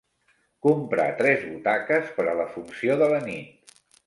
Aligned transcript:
Comprar 0.67 1.05
tres 1.19 1.45
butaques 1.51 2.09
per 2.17 2.27
a 2.33 2.37
la 2.43 2.49
funció 2.57 2.97
de 3.05 3.13
la 3.17 3.23
nit. 3.31 3.79